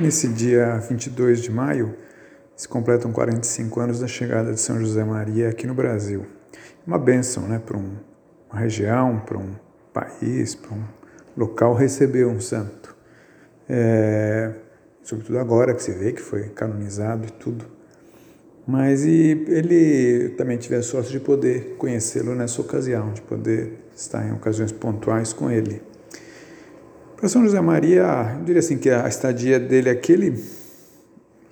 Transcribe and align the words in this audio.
Nesse 0.00 0.28
dia 0.28 0.78
22 0.78 1.42
de 1.42 1.50
maio, 1.50 1.94
se 2.56 2.66
completam 2.66 3.12
45 3.12 3.80
anos 3.80 4.00
da 4.00 4.06
chegada 4.06 4.50
de 4.50 4.58
São 4.58 4.80
José 4.80 5.04
Maria 5.04 5.50
aqui 5.50 5.66
no 5.66 5.74
Brasil. 5.74 6.24
Uma 6.86 6.98
bênção 6.98 7.46
né, 7.46 7.58
para 7.58 7.76
um, 7.76 7.96
uma 8.50 8.58
região, 8.58 9.20
para 9.20 9.36
um 9.36 9.54
país, 9.92 10.54
para 10.54 10.74
um 10.74 10.82
local 11.36 11.74
receber 11.74 12.24
um 12.24 12.40
santo. 12.40 12.96
É, 13.68 14.54
sobretudo 15.02 15.38
agora 15.38 15.74
que 15.74 15.82
se 15.82 15.92
vê 15.92 16.12
que 16.12 16.22
foi 16.22 16.44
canonizado 16.48 17.26
e 17.26 17.32
tudo. 17.32 17.66
Mas 18.66 19.04
e 19.04 19.44
ele 19.48 20.30
também 20.30 20.56
tive 20.56 20.76
a 20.76 20.82
sorte 20.82 21.10
de 21.10 21.20
poder 21.20 21.76
conhecê-lo 21.76 22.34
nessa 22.34 22.62
ocasião, 22.62 23.12
de 23.12 23.20
poder 23.20 23.74
estar 23.94 24.26
em 24.26 24.32
ocasiões 24.32 24.72
pontuais 24.72 25.34
com 25.34 25.50
ele. 25.50 25.89
Para 27.20 27.28
São 27.28 27.44
José 27.44 27.60
Maria, 27.60 28.34
eu 28.38 28.44
diria 28.44 28.60
assim 28.60 28.78
que 28.78 28.88
a 28.88 29.06
estadia 29.06 29.60
dele 29.60 29.90
aqui, 29.90 30.10
ele, 30.10 30.42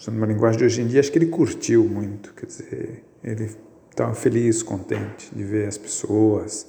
usando 0.01 0.17
uma 0.17 0.25
linguagem 0.25 0.61
de 0.61 0.65
hoje 0.65 0.81
em 0.81 0.87
dia, 0.87 0.99
acho 0.99 1.13
que 1.13 1.19
ele 1.19 1.27
curtiu 1.27 1.85
muito, 1.85 2.33
quer 2.33 2.47
dizer, 2.47 3.05
ele 3.23 3.51
estava 3.91 4.15
feliz, 4.15 4.63
contente 4.63 5.29
de 5.31 5.45
ver 5.45 5.69
as 5.69 5.77
pessoas. 5.77 6.67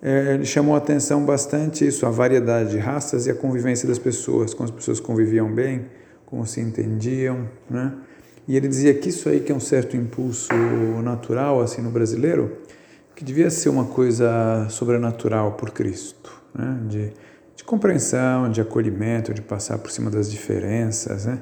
É, 0.00 0.34
ele 0.34 0.44
chamou 0.44 0.76
a 0.76 0.78
atenção 0.78 1.24
bastante 1.24 1.84
isso, 1.84 2.06
a 2.06 2.10
variedade 2.10 2.70
de 2.70 2.78
raças 2.78 3.26
e 3.26 3.32
a 3.32 3.34
convivência 3.34 3.88
das 3.88 3.98
pessoas, 3.98 4.54
como 4.54 4.68
as 4.68 4.70
pessoas 4.70 5.00
conviviam 5.00 5.52
bem, 5.52 5.86
como 6.24 6.46
se 6.46 6.60
entendiam, 6.60 7.48
né? 7.68 7.94
E 8.46 8.56
ele 8.56 8.68
dizia 8.68 8.94
que 8.94 9.08
isso 9.08 9.28
aí 9.28 9.40
que 9.40 9.50
é 9.50 9.54
um 9.56 9.58
certo 9.58 9.96
impulso 9.96 10.54
natural 11.02 11.60
assim 11.60 11.82
no 11.82 11.90
brasileiro, 11.90 12.58
que 13.16 13.24
devia 13.24 13.50
ser 13.50 13.70
uma 13.70 13.86
coisa 13.86 14.68
sobrenatural 14.70 15.54
por 15.54 15.72
Cristo, 15.72 16.40
né? 16.54 16.78
De 16.88 17.12
de 17.56 17.64
compreensão, 17.64 18.50
de 18.50 18.60
acolhimento, 18.60 19.32
de 19.32 19.42
passar 19.42 19.78
por 19.78 19.90
cima 19.90 20.10
das 20.10 20.30
diferenças, 20.30 21.26
né? 21.26 21.40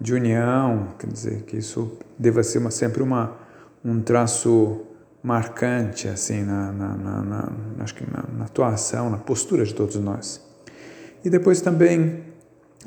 de 0.00 0.14
união, 0.14 0.94
quer 0.98 1.08
dizer, 1.08 1.42
que 1.42 1.58
isso 1.58 1.98
deva 2.18 2.42
ser 2.42 2.58
uma, 2.58 2.70
sempre 2.70 3.02
uma, 3.02 3.36
um 3.84 4.00
traço 4.00 4.86
marcante 5.22 6.08
assim 6.08 6.42
na, 6.42 6.72
na, 6.72 6.96
na, 6.96 7.22
na 7.22 7.52
acho 7.80 7.94
que 7.94 8.10
na, 8.10 8.24
na, 8.38 8.44
atuação, 8.46 9.10
na 9.10 9.18
postura 9.18 9.64
de 9.64 9.74
todos 9.74 9.96
nós. 9.96 10.40
E 11.22 11.28
depois 11.28 11.60
também 11.60 12.24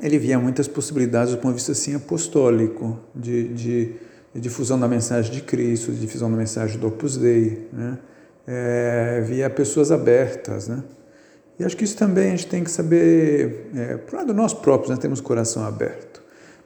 ele 0.00 0.18
via 0.18 0.38
muitas 0.40 0.66
possibilidades 0.66 1.32
do 1.32 1.38
ponto 1.38 1.50
de 1.50 1.58
vista 1.58 1.70
assim 1.70 1.94
apostólico, 1.94 2.98
de, 3.14 3.48
de, 3.54 3.92
de 4.34 4.40
difusão 4.40 4.78
da 4.78 4.88
mensagem 4.88 5.30
de 5.32 5.40
Cristo, 5.42 5.92
de 5.92 6.00
difusão 6.00 6.28
da 6.28 6.36
mensagem 6.36 6.80
do 6.80 6.88
Opus 6.88 7.16
Dei, 7.16 7.68
né? 7.72 7.98
É, 8.46 9.22
via 9.26 9.48
pessoas 9.48 9.90
abertas, 9.90 10.68
né? 10.68 10.82
E 11.58 11.64
acho 11.64 11.76
que 11.76 11.84
isso 11.84 11.96
também 11.96 12.28
a 12.28 12.30
gente 12.30 12.46
tem 12.48 12.64
que 12.64 12.70
saber, 12.70 13.70
é, 13.76 13.96
por 13.96 14.16
lado 14.16 14.34
nós 14.34 14.52
próprios, 14.52 14.90
nós 14.90 14.98
né, 14.98 15.02
temos 15.02 15.20
o 15.20 15.22
coração 15.22 15.64
aberto, 15.64 16.22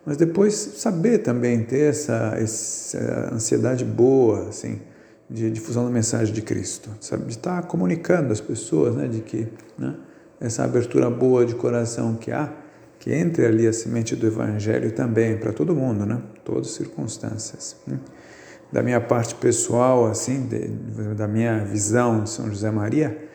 mas 0.06 0.16
depois 0.16 0.54
saber 0.54 1.18
também 1.18 1.62
ter 1.62 1.90
essa, 1.90 2.34
essa 2.38 3.30
ansiedade 3.32 3.84
boa, 3.84 4.48
assim, 4.48 4.80
de 5.28 5.50
difusão 5.50 5.84
da 5.84 5.90
mensagem 5.90 6.32
de 6.32 6.40
Cristo, 6.40 6.88
sabe? 7.00 7.24
de 7.24 7.32
estar 7.32 7.62
comunicando 7.64 8.32
às 8.32 8.40
pessoas, 8.40 8.94
né, 8.94 9.06
de 9.06 9.20
que 9.20 9.46
né, 9.78 9.94
essa 10.40 10.64
abertura 10.64 11.10
boa 11.10 11.44
de 11.44 11.54
coração 11.54 12.14
que 12.14 12.32
há, 12.32 12.50
que 12.98 13.12
entre 13.12 13.44
ali 13.44 13.66
a 13.66 13.72
semente 13.72 14.16
do 14.16 14.26
Evangelho 14.26 14.90
também 14.92 15.36
para 15.36 15.52
todo 15.52 15.74
mundo, 15.74 16.06
né, 16.06 16.20
todas 16.44 16.68
as 16.68 16.72
circunstâncias. 16.72 17.76
Né? 17.86 17.98
Da 18.72 18.82
minha 18.82 19.00
parte 19.00 19.34
pessoal, 19.34 20.06
assim, 20.06 20.46
de, 20.46 20.68
da 21.14 21.28
minha 21.28 21.64
visão 21.64 22.24
de 22.24 22.30
São 22.30 22.48
José 22.48 22.70
Maria, 22.70 23.28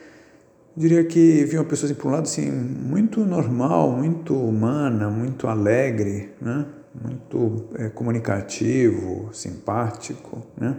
eu 0.76 0.82
diria 0.82 1.04
que 1.04 1.46
vi 1.46 1.56
uma 1.58 1.66
pessoa 1.66 1.92
assim, 1.92 2.02
por 2.02 2.08
um 2.08 2.12
lado 2.12 2.24
assim, 2.24 2.50
muito 2.50 3.24
normal, 3.24 3.92
muito 3.92 4.36
humana, 4.36 5.08
muito 5.08 5.48
alegre, 5.48 6.32
né? 6.42 6.66
muito 7.00 7.70
é, 7.76 7.90
comunicativo, 7.90 9.30
simpático. 9.32 10.42
Né? 10.58 10.76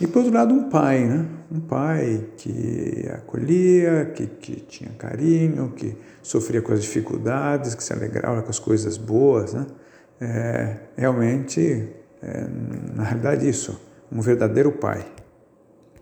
E 0.00 0.08
por 0.08 0.18
outro 0.18 0.34
lado, 0.34 0.52
um 0.52 0.68
pai, 0.68 1.04
né? 1.04 1.24
um 1.52 1.60
pai 1.60 2.26
que 2.36 3.08
acolhia, 3.14 4.12
que, 4.12 4.26
que 4.26 4.56
tinha 4.56 4.90
carinho, 4.98 5.72
que 5.76 5.96
sofria 6.20 6.60
com 6.60 6.72
as 6.72 6.82
dificuldades, 6.82 7.76
que 7.76 7.84
se 7.84 7.92
alegrava 7.92 8.42
com 8.42 8.50
as 8.50 8.58
coisas 8.58 8.96
boas. 8.96 9.54
Né? 9.54 9.66
É, 10.20 10.76
realmente, 10.96 11.90
é, 12.20 12.44
na 12.92 13.04
realidade, 13.04 13.48
isso, 13.48 13.80
um 14.10 14.20
verdadeiro 14.20 14.72
pai. 14.72 15.06